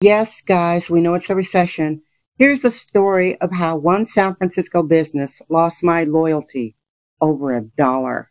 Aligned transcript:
Yes, 0.00 0.40
guys, 0.42 0.88
we 0.88 1.00
know 1.00 1.14
it's 1.14 1.28
a 1.28 1.34
recession. 1.34 2.02
Here's 2.38 2.64
a 2.64 2.70
story 2.70 3.36
of 3.40 3.50
how 3.52 3.76
one 3.76 4.06
San 4.06 4.36
Francisco 4.36 4.84
business 4.84 5.42
lost 5.48 5.82
my 5.82 6.04
loyalty 6.04 6.76
over 7.20 7.50
a 7.50 7.62
dollar. 7.62 8.30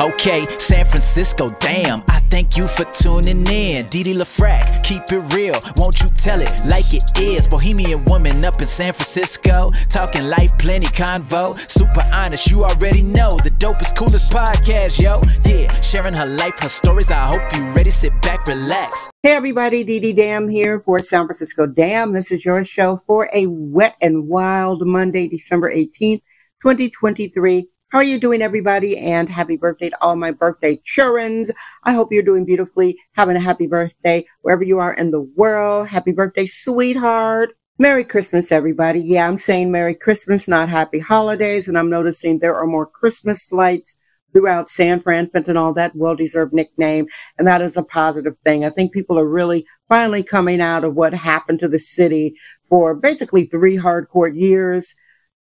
Okay, 0.00 0.46
San 0.58 0.86
Francisco, 0.86 1.50
damn. 1.58 2.04
I 2.08 2.19
thank 2.30 2.56
you 2.56 2.68
for 2.68 2.84
tuning 2.92 3.46
in. 3.48 3.86
Didi 3.88 4.14
LaFrac, 4.14 4.84
keep 4.84 5.02
it 5.10 5.34
real. 5.34 5.54
Won't 5.76 6.00
you 6.00 6.08
tell 6.10 6.40
it 6.40 6.64
like 6.64 6.94
it 6.94 7.18
is? 7.18 7.46
Bohemian 7.46 8.04
woman 8.04 8.44
up 8.44 8.60
in 8.60 8.66
San 8.66 8.92
Francisco. 8.92 9.72
Talking 9.88 10.24
life, 10.28 10.56
plenty 10.58 10.86
convo. 10.86 11.58
Super 11.70 12.08
honest, 12.12 12.50
you 12.50 12.64
already 12.64 13.02
know. 13.02 13.36
The 13.42 13.50
dopest, 13.50 13.96
coolest 13.96 14.30
podcast, 14.30 14.98
yo. 15.00 15.20
Yeah, 15.44 15.68
sharing 15.80 16.14
her 16.14 16.26
life, 16.26 16.58
her 16.60 16.68
stories. 16.68 17.10
I 17.10 17.26
hope 17.26 17.42
you 17.56 17.68
ready. 17.72 17.90
Sit 17.90 18.12
back, 18.22 18.46
relax. 18.46 19.10
Hey, 19.22 19.32
everybody, 19.32 19.82
Didi 19.84 20.12
Dam 20.12 20.48
here 20.48 20.80
for 20.80 21.02
San 21.02 21.26
Francisco 21.26 21.66
Damn. 21.66 22.12
This 22.12 22.30
is 22.30 22.44
your 22.44 22.64
show 22.64 23.02
for 23.06 23.28
a 23.34 23.46
wet 23.46 23.96
and 24.00 24.28
wild 24.28 24.86
Monday, 24.86 25.26
December 25.26 25.70
18th, 25.70 26.22
2023. 26.62 27.68
How 27.90 27.98
are 27.98 28.04
you 28.04 28.20
doing, 28.20 28.40
everybody? 28.40 28.96
And 28.98 29.28
happy 29.28 29.56
birthday 29.56 29.90
to 29.90 29.96
all 30.00 30.14
my 30.14 30.30
birthday 30.30 30.80
childrens. 30.84 31.50
I 31.82 31.92
hope 31.92 32.12
you're 32.12 32.22
doing 32.22 32.44
beautifully, 32.44 32.96
having 33.14 33.34
a 33.34 33.40
happy 33.40 33.66
birthday 33.66 34.24
wherever 34.42 34.62
you 34.62 34.78
are 34.78 34.94
in 34.94 35.10
the 35.10 35.22
world. 35.22 35.88
Happy 35.88 36.12
birthday, 36.12 36.46
sweetheart. 36.46 37.50
Merry 37.80 38.04
Christmas, 38.04 38.52
everybody. 38.52 39.00
Yeah, 39.00 39.26
I'm 39.26 39.38
saying 39.38 39.72
Merry 39.72 39.96
Christmas, 39.96 40.46
not 40.46 40.68
Happy 40.68 41.00
Holidays. 41.00 41.66
And 41.66 41.76
I'm 41.76 41.90
noticing 41.90 42.38
there 42.38 42.54
are 42.54 42.66
more 42.66 42.86
Christmas 42.86 43.50
lights 43.50 43.96
throughout 44.32 44.68
San 44.68 45.00
Fran, 45.00 45.26
Fentanyl, 45.26 45.74
that 45.74 45.96
well-deserved 45.96 46.52
nickname. 46.52 47.08
And 47.38 47.48
that 47.48 47.60
is 47.60 47.76
a 47.76 47.82
positive 47.82 48.38
thing. 48.44 48.64
I 48.64 48.70
think 48.70 48.92
people 48.92 49.18
are 49.18 49.26
really 49.26 49.66
finally 49.88 50.22
coming 50.22 50.60
out 50.60 50.84
of 50.84 50.94
what 50.94 51.12
happened 51.12 51.58
to 51.58 51.68
the 51.68 51.80
city 51.80 52.36
for 52.68 52.94
basically 52.94 53.46
three 53.46 53.76
hardcore 53.76 54.32
years 54.32 54.94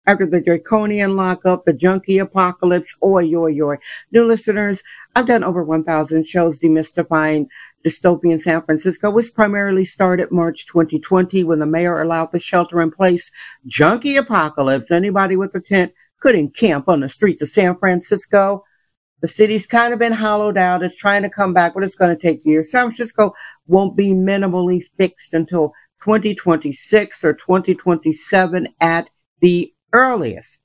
after 0.07 0.25
the 0.25 0.41
draconian 0.41 1.17
lockup, 1.17 1.65
the 1.65 1.73
junkie 1.73 2.17
apocalypse, 2.17 2.95
oi, 3.03 3.25
oi, 3.35 3.59
oi. 3.61 3.75
New 4.11 4.23
listeners, 4.23 4.81
I've 5.15 5.27
done 5.27 5.43
over 5.43 5.63
1,000 5.63 6.25
shows 6.25 6.59
demystifying 6.59 7.47
dystopian 7.85 8.41
San 8.41 8.61
Francisco, 8.63 9.11
which 9.11 9.33
primarily 9.33 9.83
started 9.83 10.31
March 10.31 10.65
2020 10.65 11.43
when 11.43 11.59
the 11.59 11.65
mayor 11.65 12.01
allowed 12.01 12.31
the 12.31 12.39
shelter 12.39 12.81
in 12.81 12.89
place 12.89 13.29
junkie 13.67 14.15
apocalypse. 14.15 14.91
Anybody 14.91 15.35
with 15.35 15.53
a 15.55 15.59
tent 15.59 15.93
couldn't 16.21 16.55
camp 16.55 16.87
on 16.87 17.01
the 17.01 17.09
streets 17.09 17.41
of 17.41 17.49
San 17.49 17.77
Francisco. 17.77 18.63
The 19.21 19.27
city's 19.27 19.67
kind 19.67 19.93
of 19.93 19.99
been 19.99 20.13
hollowed 20.13 20.57
out. 20.57 20.83
It's 20.83 20.97
trying 20.97 21.23
to 21.23 21.29
come 21.29 21.53
back, 21.53 21.73
but 21.73 21.83
it's 21.83 21.95
going 21.95 22.15
to 22.15 22.21
take 22.21 22.45
years. 22.45 22.71
San 22.71 22.85
Francisco 22.85 23.33
won't 23.65 23.97
be 23.97 24.13
minimally 24.13 24.83
fixed 24.97 25.33
until 25.33 25.73
2026 26.03 27.23
or 27.25 27.33
2027 27.33 28.67
at 28.79 29.09
the 29.41 29.73
earliest. 29.93 30.59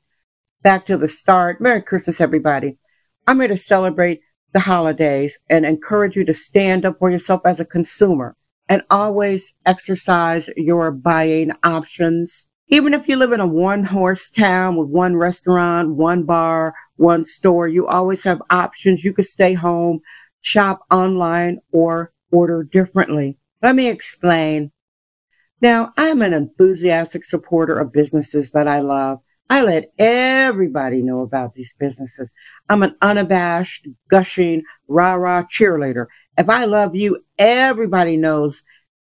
Back 0.62 0.86
to 0.86 0.96
the 0.96 1.08
start. 1.08 1.60
Merry 1.60 1.82
Christmas, 1.82 2.20
everybody. 2.20 2.78
I'm 3.26 3.38
here 3.38 3.48
to 3.48 3.56
celebrate 3.56 4.20
the 4.52 4.60
holidays 4.60 5.38
and 5.48 5.64
encourage 5.64 6.16
you 6.16 6.24
to 6.24 6.34
stand 6.34 6.84
up 6.84 6.98
for 6.98 7.10
yourself 7.10 7.42
as 7.44 7.60
a 7.60 7.64
consumer 7.64 8.36
and 8.68 8.82
always 8.90 9.54
exercise 9.66 10.48
your 10.56 10.90
buying 10.90 11.52
options. 11.64 12.48
Even 12.68 12.94
if 12.94 13.08
you 13.08 13.16
live 13.16 13.32
in 13.32 13.40
a 13.40 13.46
one 13.46 13.84
horse 13.84 14.30
town 14.30 14.76
with 14.76 14.88
one 14.88 15.16
restaurant, 15.16 15.94
one 15.94 16.22
bar, 16.22 16.74
one 16.96 17.24
store, 17.24 17.68
you 17.68 17.86
always 17.86 18.24
have 18.24 18.40
options. 18.50 19.04
You 19.04 19.12
could 19.12 19.26
stay 19.26 19.54
home, 19.54 20.00
shop 20.40 20.80
online, 20.90 21.58
or 21.70 22.12
order 22.30 22.62
differently. 22.62 23.38
Let 23.62 23.76
me 23.76 23.88
explain. 23.88 24.71
Now, 25.62 25.92
I'm 25.96 26.22
an 26.22 26.32
enthusiastic 26.32 27.24
supporter 27.24 27.78
of 27.78 27.92
businesses 27.92 28.50
that 28.50 28.66
I 28.66 28.80
love. 28.80 29.20
I 29.48 29.62
let 29.62 29.92
everybody 29.96 31.02
know 31.02 31.20
about 31.20 31.54
these 31.54 31.72
businesses. 31.78 32.32
I'm 32.68 32.82
an 32.82 32.96
unabashed, 33.00 33.86
gushing, 34.08 34.64
rah 34.88 35.14
rah 35.14 35.44
cheerleader. 35.44 36.06
If 36.36 36.50
I 36.50 36.64
love 36.64 36.96
you, 36.96 37.24
everybody 37.38 38.16
knows. 38.16 38.64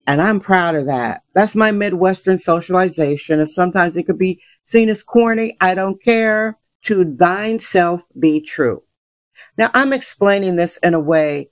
And 0.05 0.21
I'm 0.21 0.39
proud 0.39 0.75
of 0.75 0.85
that. 0.85 1.23
That's 1.33 1.55
my 1.55 1.71
Midwestern 1.71 2.37
socialization. 2.37 3.39
And 3.39 3.49
sometimes 3.49 3.97
it 3.97 4.03
could 4.03 4.19
be 4.19 4.39
seen 4.63 4.89
as 4.89 5.01
corny. 5.01 5.57
I 5.59 5.73
don't 5.73 6.01
care. 6.01 6.59
To 6.83 7.05
thine 7.05 7.59
self 7.59 8.01
be 8.19 8.41
true. 8.41 8.83
Now 9.57 9.71
I'm 9.73 9.93
explaining 9.93 10.57
this 10.57 10.75
in 10.83 10.93
a 10.93 10.99
way 10.99 11.49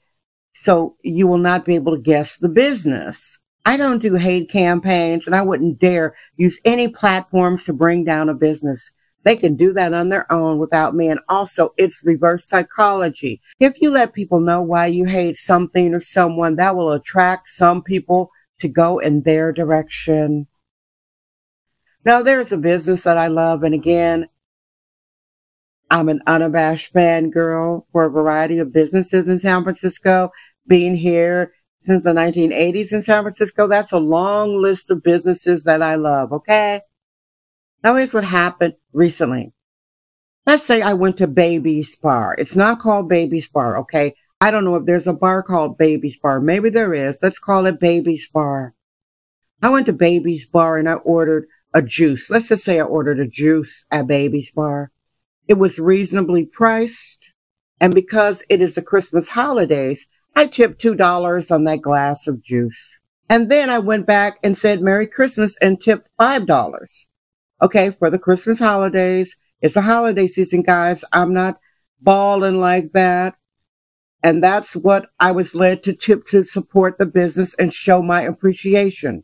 so 0.54 0.98
you 1.02 1.26
will 1.26 1.38
not 1.38 1.64
be 1.64 1.76
able 1.76 1.96
to 1.96 2.02
guess 2.02 2.38
the 2.38 2.50
business. 2.50 3.40
I 3.66 3.78
don't 3.78 4.02
do 4.02 4.16
hate 4.16 4.50
campaigns 4.50 5.28
and 5.28 5.36
I 5.36 5.44
wouldn't 5.44 5.80
dare 5.80 6.16
use 6.38 6.60
any 6.66 6.88
platforms 6.88 7.66
to 7.66 7.74
bring 7.74 8.04
down 8.04 8.30
a 8.30 8.34
business. 8.34 8.92
They 9.24 9.36
can 9.36 9.56
do 9.56 9.72
that 9.74 9.94
on 9.94 10.10
their 10.10 10.32
own 10.32 10.58
without 10.58 10.96
me. 10.96 11.10
And 11.10 11.20
also 11.30 11.74
it's 11.78 12.04
reverse 12.04 12.46
psychology. 12.46 13.40
If 13.60 13.80
you 13.80 13.92
let 13.92 14.14
people 14.14 14.40
know 14.40 14.64
why 14.64 14.88
you 14.88 15.06
hate 15.06 15.38
something 15.38 15.94
or 15.94 16.02
someone, 16.02 16.56
that 16.56 16.76
will 16.76 16.92
attract 16.92 17.50
some 17.50 17.84
people 17.84 18.32
to 18.60 18.68
go 18.68 18.98
in 18.98 19.22
their 19.22 19.52
direction. 19.52 20.48
Now 22.04 22.24
there's 22.24 22.52
a 22.52 22.58
business 22.58 23.04
that 23.04 23.20
I 23.20 23.28
love. 23.28 23.62
And 23.62 23.76
again, 23.76 24.28
I'm 25.92 26.10
an 26.10 26.22
unabashed 26.26 26.94
fangirl 26.96 27.86
for 27.92 28.06
a 28.06 28.10
variety 28.10 28.58
of 28.58 28.74
businesses 28.74 29.28
in 29.28 29.38
San 29.38 29.64
Francisco. 29.64 30.32
Being 30.68 30.96
here 30.96 31.54
since 31.82 32.04
the 32.04 32.14
1980s 32.14 32.94
in 32.94 33.02
San 33.02 33.24
Francisco. 33.24 33.68
That's 33.68 33.92
a 33.92 34.00
long 34.00 34.56
list 34.62 34.90
of 34.90 35.04
businesses 35.04 35.64
that 35.66 35.82
I 35.82 35.96
love. 35.96 36.32
Okay. 36.32 36.82
Now 37.84 37.96
here's 37.96 38.14
what 38.14 38.24
happened 38.24 38.76
recently. 38.94 39.52
Let's 40.46 40.64
say 40.64 40.82
I 40.82 40.94
went 40.94 41.18
to 41.18 41.28
Baby's 41.28 41.96
Bar. 41.96 42.36
It's 42.38 42.56
not 42.56 42.80
called 42.80 43.10
Baby's 43.10 43.48
Bar. 43.48 43.78
Okay. 43.80 44.16
I 44.40 44.50
don't 44.50 44.64
know 44.64 44.76
if 44.76 44.86
there's 44.86 45.08
a 45.08 45.14
bar 45.14 45.44
called 45.44 45.78
Baby's 45.78 46.18
Bar. 46.18 46.40
Maybe 46.40 46.70
there 46.70 46.94
is. 46.94 47.20
Let's 47.22 47.38
call 47.40 47.66
it 47.66 47.80
Baby's 47.80 48.28
Bar. 48.28 48.74
I 49.62 49.70
went 49.70 49.86
to 49.88 49.94
Baby's 49.94 50.46
Bar 50.46 50.78
and 50.78 50.90
I 50.90 50.94
ordered 50.94 51.48
a 51.74 51.82
juice. 51.82 52.30
Let's 52.30 52.48
just 52.48 52.64
say 52.64 52.80
I 52.80 52.84
ordered 52.84 53.20
a 53.20 53.28
juice 53.28 53.86
at 53.92 54.08
Baby's 54.08 54.52
Bar. 54.52 54.92
It 55.48 55.56
was 55.56 55.80
reasonably 55.80 56.46
priced. 56.46 57.32
And 57.80 57.94
because 57.94 58.44
it 58.50 58.62
is 58.62 58.76
the 58.76 58.82
Christmas 58.82 59.28
holidays, 59.28 60.08
I 60.36 60.48
tipped 60.48 60.82
$2 60.82 61.52
on 61.52 61.64
that 61.66 61.82
glass 61.82 62.28
of 62.28 62.42
juice. 62.42 62.98
And 63.30 63.50
then 63.50 63.70
I 63.70 63.80
went 63.80 64.08
back 64.08 64.40
and 64.44 64.58
said 64.58 64.82
Merry 64.82 65.08
Christmas 65.08 65.56
and 65.62 65.82
tipped 65.82 66.10
$5. 66.20 67.06
Okay, 67.62 67.92
for 67.92 68.10
the 68.10 68.20
Christmas 68.20 68.60
holidays. 68.60 69.36
It's 69.62 69.76
a 69.76 69.82
holiday 69.82 70.28
season, 70.28 70.64
guys. 70.64 71.06
I'm 71.14 71.34
not 71.34 71.60
balling 72.02 72.60
like 72.60 72.92
that. 72.94 73.36
And 74.24 74.44
that's 74.44 74.76
what 74.76 75.10
I 75.20 75.32
was 75.32 75.56
led 75.56 75.84
to 75.84 75.94
tip 75.94 76.26
to 76.26 76.44
support 76.44 76.98
the 76.98 77.06
business 77.06 77.54
and 77.56 77.74
show 77.74 78.02
my 78.02 78.22
appreciation 78.22 79.24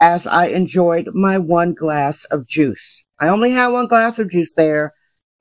as 0.00 0.26
I 0.26 0.46
enjoyed 0.46 1.10
my 1.14 1.38
one 1.38 1.74
glass 1.74 2.24
of 2.26 2.46
juice. 2.46 3.04
I 3.20 3.28
only 3.28 3.52
had 3.52 3.68
one 3.68 3.86
glass 3.86 4.18
of 4.18 4.30
juice 4.30 4.54
there. 4.54 4.94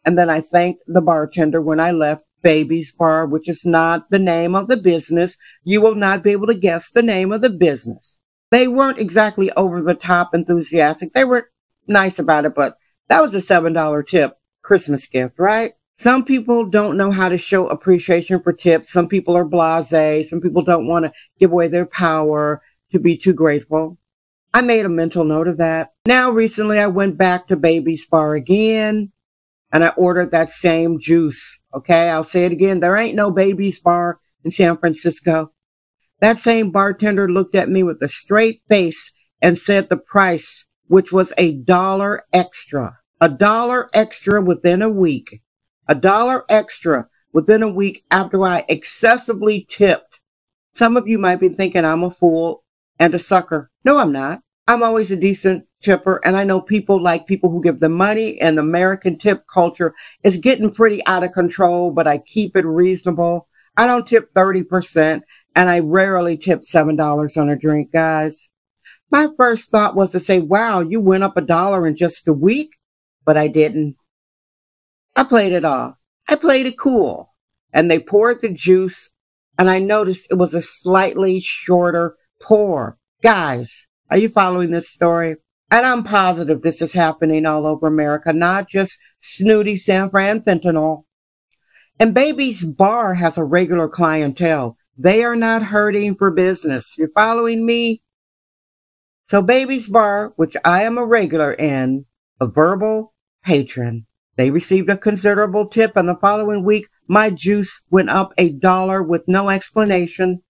And 0.06 0.18
then 0.18 0.30
I 0.30 0.42
thanked 0.42 0.84
the 0.88 1.02
bartender 1.02 1.62
when 1.62 1.80
I 1.80 1.92
left 1.92 2.26
Baby's 2.42 2.92
Bar, 2.92 3.26
which 3.26 3.48
is 3.48 3.66
not 3.66 4.10
the 4.10 4.20
name 4.20 4.56
of 4.56 4.68
the 4.68 4.78
business. 4.78 5.38
You 5.64 5.82
will 5.82 5.96
not 5.96 6.24
be 6.24 6.32
able 6.32 6.48
to 6.48 6.56
guess 6.56 6.92
the 6.92 7.04
name 7.04 7.32
of 7.32 7.42
the 7.42 7.50
business. 7.50 8.20
They 8.52 8.68
weren't 8.68 9.00
exactly 9.00 9.52
over 9.54 9.82
the 9.82 9.96
top 9.96 10.34
enthusiastic. 10.34 11.14
They 11.14 11.24
were 11.24 11.50
nice 11.88 12.20
about 12.20 12.46
it, 12.46 12.56
but 12.56 12.78
that 13.10 13.22
was 13.22 13.34
a 13.34 13.40
$7 13.40 14.08
tip 14.08 14.38
Christmas 14.62 15.06
gift, 15.06 15.40
right? 15.40 15.74
Some 15.98 16.26
people 16.26 16.66
don't 16.66 16.98
know 16.98 17.12
how 17.12 17.30
to 17.30 17.38
show 17.38 17.68
appreciation 17.68 18.42
for 18.42 18.54
tips. 18.54 18.92
Some 18.92 19.08
people 19.08 19.38
are 19.38 19.46
blasé. 19.46 20.26
Some 20.26 20.42
people 20.42 20.64
don't 20.64 20.88
want 20.88 21.06
to 21.06 21.14
give 21.40 21.52
away 21.52 21.68
their 21.68 21.86
power 21.86 22.62
to 22.92 23.00
be 23.00 23.16
too 23.16 23.34
grateful. 23.34 23.98
I 24.54 24.62
made 24.62 24.86
a 24.86 24.90
mental 24.90 25.24
note 25.24 25.48
of 25.48 25.58
that. 25.58 25.94
Now 26.06 26.32
recently 26.32 26.80
I 26.80 26.88
went 26.88 27.18
back 27.18 27.48
to 27.48 27.56
Baby's 27.56 28.06
Bar 28.06 28.34
again 28.34 29.12
and 29.72 29.84
I 29.84 29.90
ordered 29.90 30.32
that 30.32 30.50
same 30.50 31.00
juice. 31.00 31.60
Okay. 31.74 32.10
I'll 32.10 32.24
say 32.24 32.46
it 32.46 32.52
again. 32.52 32.80
There 32.80 32.98
ain't 32.98 33.16
no 33.16 33.32
babies 33.32 33.80
bar 33.80 34.20
in 34.44 34.52
San 34.52 34.78
Francisco. 34.78 35.52
That 36.20 36.38
same 36.38 36.72
bartender 36.72 37.28
looked 37.30 37.56
at 37.56 37.70
me 37.70 37.84
with 37.84 38.02
a 38.02 38.10
straight 38.10 38.62
face 38.70 39.12
and 39.42 39.58
said 39.58 39.90
the 39.90 39.98
price, 39.98 40.66
which 40.88 41.12
was 41.12 41.34
a 41.38 41.54
dollar 41.54 42.24
extra, 42.32 43.00
a 43.20 43.28
dollar 43.28 43.90
extra 43.94 44.42
within 44.42 44.82
a 44.82 44.90
week, 44.90 45.42
a 45.88 45.96
dollar 45.96 46.46
extra 46.48 47.08
within 47.34 47.64
a 47.64 47.70
week 47.70 48.04
after 48.12 48.44
I 48.44 48.66
excessively 48.70 49.66
tipped. 49.68 50.20
Some 50.74 50.96
of 50.96 51.08
you 51.08 51.18
might 51.18 51.40
be 51.40 51.50
thinking 51.50 51.86
I'm 51.86 52.04
a 52.04 52.12
fool 52.12 52.64
and 53.00 53.16
a 53.16 53.20
sucker. 53.20 53.72
No, 53.84 53.98
I'm 53.98 54.12
not. 54.12 54.42
I'm 54.72 54.84
always 54.84 55.12
a 55.12 55.18
decent 55.18 55.66
tipper 55.82 56.22
and 56.24 56.38
I 56.38 56.46
know 56.46 56.62
people 56.62 56.98
like 56.98 57.28
people 57.28 57.52
who 57.52 57.62
give 57.62 57.82
the 57.82 57.90
money 57.90 58.40
and 58.40 58.58
the 58.58 58.62
American 58.62 59.18
tip 59.18 59.44
culture 59.54 59.94
is 60.24 60.38
getting 60.38 60.72
pretty 60.72 61.06
out 61.08 61.26
of 61.26 61.34
control, 61.34 61.92
but 61.92 62.08
I 62.08 62.20
keep 62.20 62.56
it 62.56 62.66
reasonable. 62.66 63.50
I 63.76 63.86
don't 63.86 64.08
tip 64.08 64.34
30%. 64.34 65.24
and 65.58 65.70
I 65.70 65.80
rarely 65.80 66.38
tip 66.38 66.62
$7 66.62 67.38
on 67.38 67.50
a 67.50 67.58
drink, 67.58 67.92
guys. 67.92 68.50
My 69.12 69.28
first 69.36 69.72
thought 69.72 69.98
was 69.98 70.14
to 70.14 70.22
say, 70.22 70.40
wow, 70.40 70.80
you 70.80 71.02
went 71.02 71.26
up 71.26 71.36
a 71.36 71.42
dollar 71.42 71.86
in 71.86 71.98
just 71.98 72.30
a 72.30 72.34
week, 72.34 72.78
but 73.26 73.36
I 73.36 73.50
didn't. 73.50 73.98
I 75.18 75.26
played 75.26 75.52
it 75.52 75.66
off. 75.66 75.96
I 76.30 76.38
played 76.38 76.66
it 76.66 76.80
cool. 76.80 77.34
And 77.74 77.92
they 77.92 78.00
poured 78.00 78.40
the 78.40 78.48
juice, 78.48 79.10
and 79.60 79.70
I 79.70 79.80
noticed 79.80 80.32
it 80.32 80.36
was 80.36 80.54
a 80.54 80.62
slightly 80.62 81.42
shorter 81.42 82.16
pour. 82.42 82.98
Guys, 83.22 83.90
are 84.12 84.18
you 84.18 84.30
following 84.30 84.72
this 84.72 84.90
story? 84.90 85.38
And 85.72 85.86
I'm 85.86 86.04
positive 86.04 86.62
this 86.62 86.82
is 86.82 86.92
happening 86.92 87.46
all 87.46 87.66
over 87.66 87.88
America, 87.88 88.34
not 88.34 88.68
just 88.68 89.00
snooty 89.22 89.78
San 89.78 90.10
Fran 90.10 90.42
fentanyl. 90.42 91.04
And 91.98 92.14
Baby's 92.14 92.66
Bar 92.66 93.14
has 93.14 93.38
a 93.38 93.44
regular 93.44 93.88
clientele. 93.88 94.78
They 94.98 95.24
are 95.24 95.36
not 95.36 95.64
hurting 95.64 96.16
for 96.16 96.30
business. 96.30 96.96
You're 96.98 97.10
following 97.16 97.66
me? 97.66 98.04
So 99.28 99.42
Baby's 99.42 99.88
Bar, 99.88 100.34
which 100.36 100.58
I 100.66 100.84
am 100.84 100.98
a 100.98 101.06
regular 101.06 101.54
in, 101.54 102.06
a 102.42 102.48
verbal 102.48 103.14
patron, 103.44 104.06
they 104.36 104.52
received 104.52 104.90
a 104.90 104.98
considerable 104.98 105.68
tip 105.68 105.96
and 105.96 106.10
the 106.10 106.16
following 106.16 106.66
week 106.66 106.90
my 107.08 107.30
juice 107.30 107.82
went 107.90 108.10
up 108.10 108.34
a 108.38 108.50
dollar 108.50 109.02
with 109.02 109.24
no 109.28 109.50
explanation. 109.50 110.42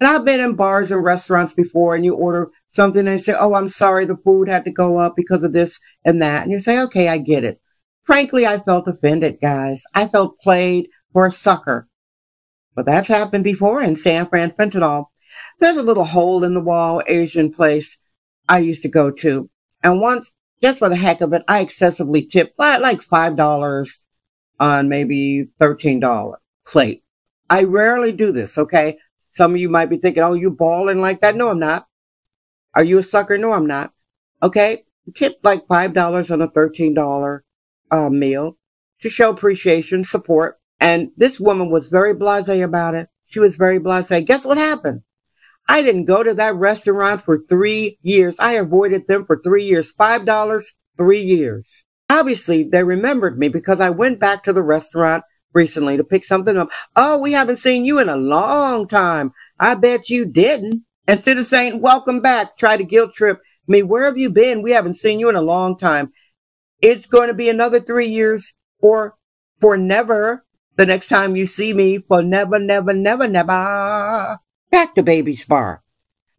And 0.00 0.08
I've 0.08 0.24
been 0.24 0.40
in 0.40 0.54
bars 0.54 0.90
and 0.90 1.02
restaurants 1.02 1.52
before 1.52 1.94
and 1.94 2.04
you 2.04 2.14
order 2.14 2.50
something 2.70 3.06
and 3.06 3.22
say, 3.22 3.34
Oh, 3.38 3.54
I'm 3.54 3.68
sorry, 3.68 4.06
the 4.06 4.16
food 4.16 4.48
had 4.48 4.64
to 4.64 4.70
go 4.70 4.98
up 4.98 5.14
because 5.16 5.44
of 5.44 5.52
this 5.52 5.78
and 6.04 6.22
that. 6.22 6.44
And 6.44 6.52
you 6.52 6.60
say, 6.60 6.80
okay, 6.80 7.08
I 7.08 7.18
get 7.18 7.44
it. 7.44 7.60
Frankly, 8.04 8.46
I 8.46 8.58
felt 8.58 8.88
offended, 8.88 9.38
guys. 9.42 9.84
I 9.94 10.06
felt 10.06 10.40
played 10.40 10.88
for 11.12 11.26
a 11.26 11.30
sucker. 11.30 11.88
But 12.74 12.86
that's 12.86 13.08
happened 13.08 13.44
before 13.44 13.82
in 13.82 13.96
San 13.96 14.26
Fran 14.26 14.52
Fentanyl. 14.52 15.06
There's 15.58 15.76
a 15.76 15.82
little 15.82 16.04
hole 16.04 16.42
in 16.44 16.54
the 16.54 16.60
wall 16.60 17.02
Asian 17.06 17.52
place 17.52 17.98
I 18.48 18.58
used 18.60 18.82
to 18.82 18.88
go 18.88 19.10
to. 19.10 19.50
And 19.82 20.00
once, 20.00 20.32
just 20.62 20.78
for 20.78 20.88
the 20.88 20.96
heck 20.96 21.20
of 21.20 21.32
it, 21.32 21.42
I 21.48 21.60
excessively 21.60 22.24
tipped 22.24 22.58
like 22.58 23.00
$5 23.00 24.06
on 24.58 24.88
maybe 24.88 25.48
$13 25.60 26.34
plate. 26.66 27.02
I 27.48 27.64
rarely 27.64 28.12
do 28.12 28.32
this, 28.32 28.58
okay? 28.58 28.98
Some 29.30 29.54
of 29.54 29.60
you 29.60 29.68
might 29.68 29.90
be 29.90 29.96
thinking, 29.96 30.22
oh, 30.22 30.34
you 30.34 30.50
balling 30.50 31.00
like 31.00 31.20
that. 31.20 31.36
No, 31.36 31.48
I'm 31.48 31.58
not. 31.58 31.86
Are 32.74 32.84
you 32.84 32.98
a 32.98 33.02
sucker? 33.02 33.36
No, 33.36 33.52
I'm 33.52 33.66
not. 33.66 33.92
Okay. 34.42 34.84
Tip 35.14 35.38
like 35.42 35.66
$5 35.66 36.30
on 36.30 36.42
a 36.42 36.48
$13 36.48 37.40
uh, 37.90 38.10
meal 38.10 38.56
to 39.00 39.10
show 39.10 39.30
appreciation, 39.30 40.04
support. 40.04 40.58
And 40.78 41.10
this 41.16 41.40
woman 41.40 41.70
was 41.70 41.88
very 41.88 42.14
blasé 42.14 42.62
about 42.62 42.94
it. 42.94 43.08
She 43.26 43.40
was 43.40 43.56
very 43.56 43.78
blasé. 43.78 44.24
Guess 44.24 44.44
what 44.44 44.58
happened? 44.58 45.02
I 45.68 45.82
didn't 45.82 46.06
go 46.06 46.22
to 46.22 46.34
that 46.34 46.56
restaurant 46.56 47.24
for 47.24 47.38
three 47.38 47.98
years. 48.02 48.36
I 48.40 48.52
avoided 48.52 49.06
them 49.06 49.24
for 49.24 49.40
three 49.42 49.64
years. 49.64 49.92
Five 49.92 50.24
dollars, 50.24 50.72
three 50.96 51.20
years. 51.20 51.84
Obviously, 52.08 52.64
they 52.64 52.82
remembered 52.82 53.38
me 53.38 53.48
because 53.48 53.80
I 53.80 53.90
went 53.90 54.18
back 54.18 54.42
to 54.44 54.52
the 54.52 54.64
restaurant 54.64 55.22
recently 55.52 55.96
to 55.96 56.04
pick 56.04 56.24
something 56.24 56.56
up. 56.56 56.70
Oh, 56.96 57.18
we 57.18 57.32
haven't 57.32 57.58
seen 57.58 57.84
you 57.84 57.98
in 58.00 58.08
a 58.08 58.16
long 58.16 58.88
time. 58.88 59.32
I 59.58 59.74
bet 59.74 60.08
you 60.08 60.24
didn't. 60.24 60.82
Instead 61.08 61.38
of 61.38 61.46
saying, 61.46 61.80
welcome 61.80 62.20
back, 62.20 62.56
try 62.56 62.76
to 62.76 62.84
guilt 62.84 63.12
trip 63.14 63.40
me, 63.70 63.82
where 63.82 64.04
have 64.04 64.18
you 64.18 64.30
been? 64.30 64.62
We 64.62 64.72
haven't 64.72 64.94
seen 64.94 65.20
you 65.20 65.28
in 65.28 65.36
a 65.36 65.40
long 65.40 65.78
time. 65.78 66.12
It's 66.82 67.06
going 67.06 67.28
to 67.28 67.34
be 67.34 67.48
another 67.48 67.78
three 67.78 68.08
years 68.08 68.52
or 68.80 69.14
for 69.60 69.76
never 69.76 70.44
the 70.76 70.86
next 70.86 71.08
time 71.08 71.36
you 71.36 71.46
see 71.46 71.72
me 71.72 71.98
for 71.98 72.22
never, 72.22 72.58
never, 72.58 72.92
never, 72.92 73.28
never. 73.28 74.38
Back 74.70 74.94
to 74.94 75.02
Baby's 75.02 75.44
Bar. 75.44 75.82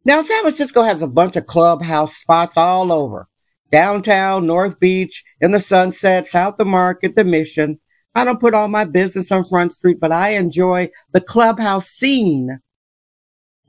Now, 0.04 0.22
San 0.24 0.42
Francisco 0.42 0.82
has 0.82 1.02
a 1.02 1.08
bunch 1.08 1.36
of 1.36 1.46
clubhouse 1.46 2.18
spots 2.18 2.58
all 2.58 2.92
over. 2.92 3.28
Downtown, 3.72 4.46
North 4.46 4.80
Beach, 4.80 5.24
in 5.40 5.52
the 5.52 5.62
Sunset, 5.62 6.28
South 6.28 6.60
of 6.60 6.68
Market, 6.68 7.16
the 7.16 7.24
Mission. 7.24 7.80
I 8.14 8.26
don't 8.26 8.42
put 8.42 8.54
all 8.54 8.68
my 8.68 8.84
business 8.84 9.32
on 9.32 9.46
Front 9.46 9.72
Street, 9.72 10.00
but 10.02 10.12
I 10.12 10.30
enjoy 10.30 10.90
the 11.14 11.22
clubhouse 11.22 11.88
scene. 11.88 12.60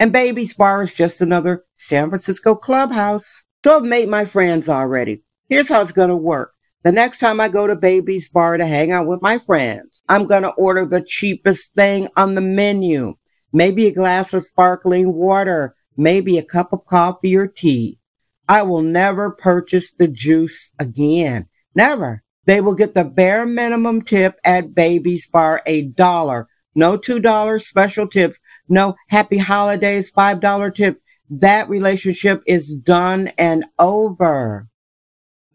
And 0.02 0.12
Baby's 0.12 0.52
Bar 0.52 0.82
is 0.82 0.96
just 0.96 1.20
another 1.20 1.64
San 1.76 2.08
Francisco 2.08 2.56
clubhouse. 2.56 3.40
So 3.62 3.76
I've 3.76 3.84
made 3.84 4.08
my 4.08 4.24
friends 4.24 4.68
already. 4.68 5.22
Here's 5.48 5.68
how 5.68 5.80
it's 5.80 5.92
going 5.92 6.08
to 6.08 6.16
work. 6.16 6.54
The 6.82 6.90
next 6.90 7.20
time 7.20 7.38
I 7.38 7.48
go 7.48 7.68
to 7.68 7.76
Baby's 7.76 8.28
Bar 8.28 8.56
to 8.56 8.66
hang 8.66 8.90
out 8.90 9.06
with 9.06 9.22
my 9.22 9.38
friends, 9.38 10.02
I'm 10.08 10.26
going 10.26 10.42
to 10.42 10.50
order 10.54 10.84
the 10.84 11.02
cheapest 11.02 11.74
thing 11.74 12.08
on 12.16 12.34
the 12.34 12.40
menu. 12.40 13.14
Maybe 13.52 13.86
a 13.86 13.92
glass 13.92 14.32
of 14.32 14.42
sparkling 14.42 15.14
water, 15.14 15.76
maybe 15.96 16.36
a 16.36 16.44
cup 16.44 16.72
of 16.72 16.84
coffee 16.84 17.36
or 17.36 17.46
tea. 17.46 18.00
I 18.48 18.62
will 18.62 18.82
never 18.82 19.30
purchase 19.30 19.92
the 19.92 20.08
juice 20.08 20.72
again. 20.80 21.46
Never. 21.76 22.24
They 22.46 22.60
will 22.60 22.74
get 22.74 22.94
the 22.94 23.04
bare 23.04 23.46
minimum 23.46 24.02
tip 24.02 24.40
at 24.44 24.74
Baby's 24.74 25.28
Bar, 25.28 25.62
a 25.64 25.82
dollar. 25.82 26.48
No 26.74 26.96
$2 26.96 27.62
special 27.62 28.06
tips. 28.06 28.40
No 28.68 28.94
happy 29.08 29.38
holidays, 29.38 30.10
$5 30.10 30.74
tips. 30.74 31.02
That 31.30 31.68
relationship 31.68 32.42
is 32.46 32.74
done 32.74 33.30
and 33.38 33.64
over. 33.78 34.68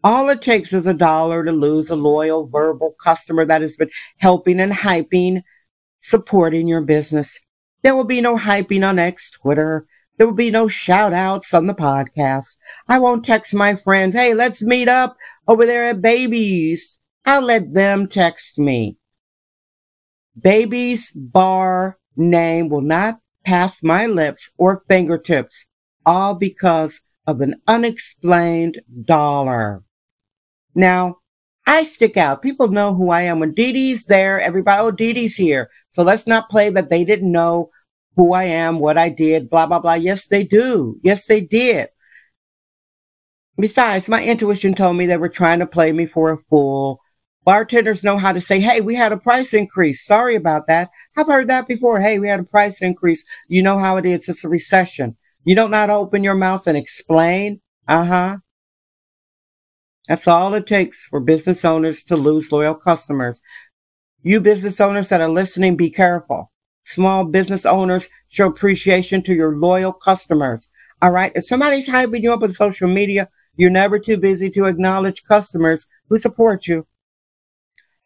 All 0.04 0.28
it 0.28 0.42
takes 0.42 0.72
is 0.72 0.86
a 0.86 0.94
dollar 0.94 1.44
to 1.44 1.52
lose 1.52 1.90
a 1.90 1.96
loyal 1.96 2.46
verbal 2.46 2.94
customer 3.02 3.44
that 3.46 3.62
has 3.62 3.76
been 3.76 3.90
helping 4.18 4.60
and 4.60 4.72
hyping, 4.72 5.42
supporting 6.00 6.68
your 6.68 6.82
business. 6.82 7.38
There 7.82 7.94
will 7.94 8.04
be 8.04 8.20
no 8.20 8.36
hyping 8.36 8.88
on 8.88 8.98
X 8.98 9.30
Twitter. 9.30 9.86
There 10.16 10.26
will 10.26 10.34
be 10.34 10.50
no 10.50 10.66
shout 10.66 11.12
outs 11.12 11.54
on 11.54 11.66
the 11.66 11.74
podcast. 11.74 12.56
I 12.88 12.98
won't 12.98 13.24
text 13.24 13.54
my 13.54 13.76
friends, 13.76 14.14
hey, 14.14 14.34
let's 14.34 14.62
meet 14.62 14.88
up 14.88 15.16
over 15.46 15.64
there 15.64 15.84
at 15.90 16.02
Babies. 16.02 16.98
I'll 17.24 17.42
let 17.42 17.74
them 17.74 18.08
text 18.08 18.58
me. 18.58 18.96
Baby's 20.40 21.10
bar 21.12 21.98
name 22.16 22.68
will 22.68 22.80
not 22.80 23.20
pass 23.44 23.82
my 23.82 24.06
lips 24.06 24.50
or 24.58 24.84
fingertips, 24.88 25.64
all 26.04 26.34
because 26.34 27.00
of 27.26 27.40
an 27.40 27.60
unexplained 27.66 28.80
dollar. 29.04 29.82
Now, 30.74 31.16
I 31.66 31.82
stick 31.82 32.16
out. 32.16 32.40
People 32.40 32.68
know 32.68 32.94
who 32.94 33.10
I 33.10 33.22
am. 33.22 33.40
When 33.40 33.52
Dee 33.52 33.72
Dee's 33.72 34.04
there, 34.04 34.40
everybody, 34.40 34.80
oh, 34.80 34.90
Dee 34.90 35.12
Dee's 35.12 35.36
here. 35.36 35.70
So 35.90 36.02
let's 36.02 36.26
not 36.26 36.48
play 36.48 36.70
that 36.70 36.88
they 36.88 37.04
didn't 37.04 37.30
know 37.30 37.70
who 38.16 38.32
I 38.32 38.44
am, 38.44 38.78
what 38.78 38.96
I 38.96 39.10
did, 39.10 39.50
blah, 39.50 39.66
blah, 39.66 39.78
blah. 39.78 39.94
Yes, 39.94 40.26
they 40.26 40.44
do. 40.44 40.98
Yes, 41.02 41.26
they 41.26 41.40
did. 41.40 41.88
Besides, 43.58 44.08
my 44.08 44.24
intuition 44.24 44.74
told 44.74 44.96
me 44.96 45.06
they 45.06 45.16
were 45.16 45.28
trying 45.28 45.58
to 45.58 45.66
play 45.66 45.92
me 45.92 46.06
for 46.06 46.30
a 46.30 46.38
fool. 46.48 47.00
Bartenders 47.48 48.04
know 48.04 48.18
how 48.18 48.34
to 48.34 48.42
say, 48.42 48.60
Hey, 48.60 48.82
we 48.82 48.94
had 48.94 49.10
a 49.10 49.16
price 49.16 49.54
increase. 49.54 50.04
Sorry 50.04 50.34
about 50.34 50.66
that. 50.66 50.90
I've 51.16 51.28
heard 51.28 51.48
that 51.48 51.66
before. 51.66 51.98
Hey, 51.98 52.18
we 52.18 52.28
had 52.28 52.40
a 52.40 52.44
price 52.44 52.82
increase. 52.82 53.24
You 53.48 53.62
know 53.62 53.78
how 53.78 53.96
it 53.96 54.04
is. 54.04 54.28
It's 54.28 54.44
a 54.44 54.50
recession. 54.50 55.16
You 55.44 55.54
don't 55.54 55.70
to 55.70 55.90
open 55.94 56.22
your 56.22 56.34
mouth 56.34 56.66
and 56.66 56.76
explain. 56.76 57.62
Uh 57.88 58.04
huh. 58.04 58.36
That's 60.08 60.28
all 60.28 60.52
it 60.52 60.66
takes 60.66 61.06
for 61.06 61.20
business 61.20 61.64
owners 61.64 62.02
to 62.04 62.18
lose 62.18 62.52
loyal 62.52 62.74
customers. 62.74 63.40
You 64.20 64.42
business 64.42 64.78
owners 64.78 65.08
that 65.08 65.22
are 65.22 65.30
listening, 65.30 65.74
be 65.74 65.88
careful. 65.88 66.52
Small 66.84 67.24
business 67.24 67.64
owners 67.64 68.10
show 68.28 68.48
appreciation 68.48 69.22
to 69.22 69.32
your 69.32 69.56
loyal 69.56 69.94
customers. 69.94 70.68
All 71.00 71.12
right. 71.12 71.32
If 71.34 71.44
somebody's 71.44 71.88
hyping 71.88 72.22
you 72.22 72.30
up 72.30 72.42
on 72.42 72.52
social 72.52 72.88
media, 72.88 73.30
you're 73.56 73.70
never 73.70 73.98
too 73.98 74.18
busy 74.18 74.50
to 74.50 74.66
acknowledge 74.66 75.24
customers 75.26 75.86
who 76.10 76.18
support 76.18 76.66
you. 76.66 76.86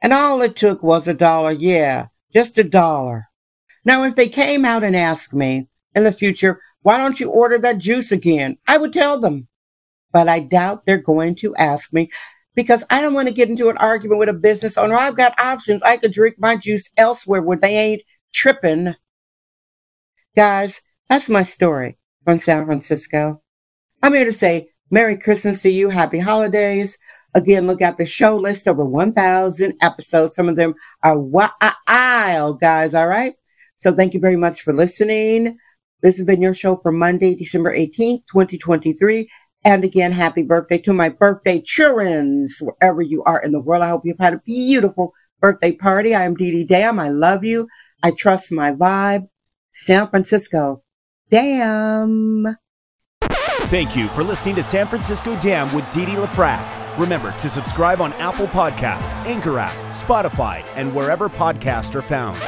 And 0.02 0.12
all 0.12 0.42
it 0.42 0.56
took 0.56 0.82
was 0.82 1.06
a 1.06 1.14
dollar. 1.14 1.52
Yeah, 1.52 2.08
just 2.34 2.58
a 2.58 2.64
dollar. 2.64 3.28
Now, 3.84 4.04
if 4.04 4.16
they 4.16 4.28
came 4.28 4.64
out 4.64 4.84
and 4.84 4.96
asked 4.96 5.32
me 5.32 5.68
in 5.94 6.04
the 6.04 6.12
future, 6.12 6.60
why 6.82 6.98
don't 6.98 7.20
you 7.20 7.30
order 7.30 7.58
that 7.58 7.78
juice 7.78 8.12
again? 8.12 8.58
I 8.68 8.78
would 8.78 8.92
tell 8.92 9.18
them. 9.20 9.48
But 10.12 10.28
I 10.28 10.40
doubt 10.40 10.84
they're 10.84 10.98
going 10.98 11.36
to 11.36 11.54
ask 11.56 11.92
me 11.92 12.10
because 12.54 12.84
I 12.90 13.00
don't 13.00 13.14
want 13.14 13.28
to 13.28 13.34
get 13.34 13.48
into 13.48 13.70
an 13.70 13.78
argument 13.78 14.18
with 14.18 14.28
a 14.28 14.34
business 14.34 14.76
owner. 14.76 14.96
I've 14.96 15.16
got 15.16 15.38
options. 15.40 15.82
I 15.82 15.96
could 15.96 16.12
drink 16.12 16.36
my 16.38 16.56
juice 16.56 16.90
elsewhere 16.96 17.40
where 17.40 17.56
they 17.56 17.76
ain't 17.76 18.02
tripping. 18.32 18.94
Guys, 20.36 20.82
that's 21.08 21.28
my 21.28 21.44
story 21.44 21.96
from 22.24 22.38
San 22.38 22.66
Francisco. 22.66 23.42
I'm 24.02 24.14
here 24.14 24.24
to 24.24 24.32
say 24.32 24.68
Merry 24.90 25.16
Christmas 25.16 25.62
to 25.62 25.70
you. 25.70 25.88
Happy 25.88 26.18
holidays. 26.18 26.98
Again, 27.34 27.66
look 27.66 27.80
at 27.80 27.96
the 27.96 28.06
show 28.06 28.36
list 28.36 28.68
over 28.68 28.84
1,000 28.84 29.74
episodes. 29.80 30.34
Some 30.34 30.48
of 30.48 30.56
them 30.56 30.74
are 31.02 31.18
wild, 31.18 32.60
guys. 32.60 32.94
All 32.94 33.06
right. 33.06 33.34
So 33.78 33.92
thank 33.92 34.14
you 34.14 34.20
very 34.20 34.36
much 34.36 34.62
for 34.62 34.72
listening. 34.72 35.56
This 36.02 36.18
has 36.18 36.26
been 36.26 36.42
your 36.42 36.54
show 36.54 36.76
for 36.76 36.92
Monday, 36.92 37.34
December 37.34 37.74
18th, 37.74 38.26
2023. 38.30 39.28
And 39.64 39.84
again, 39.84 40.12
happy 40.12 40.42
birthday 40.42 40.78
to 40.78 40.92
my 40.92 41.08
birthday 41.08 41.60
children, 41.60 42.46
wherever 42.60 43.00
you 43.00 43.22
are 43.24 43.40
in 43.40 43.52
the 43.52 43.60
world. 43.60 43.82
I 43.82 43.88
hope 43.88 44.02
you've 44.04 44.18
had 44.18 44.34
a 44.34 44.42
beautiful 44.44 45.14
birthday 45.40 45.72
party. 45.72 46.14
I 46.14 46.24
am 46.24 46.34
Dee 46.34 46.50
Dee 46.50 46.64
Dam. 46.64 46.98
I 46.98 47.08
love 47.08 47.44
you. 47.44 47.68
I 48.02 48.10
trust 48.10 48.52
my 48.52 48.72
vibe. 48.72 49.28
San 49.70 50.08
Francisco. 50.08 50.82
Damn. 51.30 52.56
Thank 53.22 53.96
you 53.96 54.08
for 54.08 54.22
listening 54.22 54.56
to 54.56 54.62
San 54.62 54.86
Francisco 54.86 55.38
Damn 55.40 55.72
with 55.74 55.90
Dee 55.92 56.04
Dee 56.04 56.12
LaFrac. 56.12 56.81
Remember 56.98 57.32
to 57.32 57.48
subscribe 57.48 58.00
on 58.00 58.12
Apple 58.14 58.46
Podcast, 58.48 59.08
Anchor 59.24 59.58
app, 59.58 59.72
Spotify, 59.92 60.62
and 60.74 60.94
wherever 60.94 61.28
podcasts 61.28 61.94
are 61.94 62.02
found. 62.02 62.38